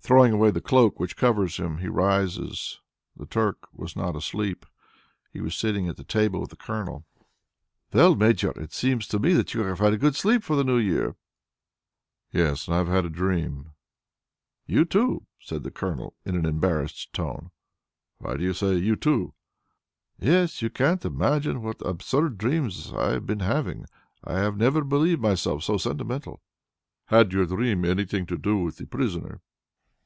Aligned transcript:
Throwing 0.00 0.32
away 0.32 0.50
the 0.50 0.62
cloak 0.62 0.98
which 0.98 1.18
covers 1.18 1.58
him, 1.58 1.78
he 1.80 1.86
rises. 1.88 2.80
The 3.14 3.26
Turk 3.26 3.68
was 3.74 3.94
not 3.94 4.16
asleep; 4.16 4.64
he 5.30 5.42
was 5.42 5.54
sitting 5.54 5.86
at 5.86 6.08
table 6.08 6.40
with 6.40 6.48
the 6.48 6.56
Colonel. 6.56 7.04
"Well, 7.92 8.16
Major, 8.16 8.52
it 8.58 8.72
seems 8.72 9.06
to 9.08 9.18
me 9.18 9.34
that 9.34 9.52
you 9.52 9.64
have 9.64 9.80
had 9.80 9.92
a 9.92 9.98
good 9.98 10.16
sleep 10.16 10.42
for 10.44 10.56
the 10.56 10.64
New 10.64 10.78
Year." 10.78 11.14
"Yes... 12.32 12.66
and 12.66 12.74
I 12.74 12.78
have 12.78 12.88
had 12.88 13.04
a 13.04 13.10
dream." 13.10 13.72
"You 14.64 14.86
too?" 14.86 15.26
said 15.40 15.62
the 15.62 15.70
Colonel 15.70 16.16
in 16.24 16.34
an 16.36 16.46
embarrassed 16.46 17.12
tone. 17.12 17.50
"Why 18.16 18.38
do 18.38 18.44
you 18.44 18.54
say, 18.54 18.76
'You 18.76 18.96
too'?" 18.96 19.34
"Yes. 20.18 20.62
You 20.62 20.70
can't 20.70 21.04
imagine 21.04 21.60
what 21.60 21.86
absurd 21.86 22.38
dreams 22.38 22.94
I 22.94 23.10
have 23.10 23.26
been 23.26 23.40
having. 23.40 23.84
I 24.24 24.38
had 24.38 24.56
never 24.56 24.82
believed 24.82 25.20
myself 25.20 25.64
so 25.64 25.76
sentimental." 25.76 26.40
"Had 27.08 27.34
your 27.34 27.44
dream 27.44 27.84
anything 27.84 28.24
to 28.24 28.38
do 28.38 28.56
with 28.60 28.78
the 28.78 28.86
prisoner?" 28.86 29.42